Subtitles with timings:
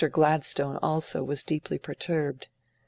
[0.11, 2.47] Gladstone also, was deeply perturbed.